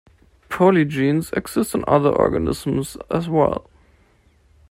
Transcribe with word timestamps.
Polygenes 0.49 1.31
exist 1.37 1.75
in 1.75 1.83
other 1.87 2.09
organisms, 2.09 2.97
as 3.11 3.29
well. 3.29 3.69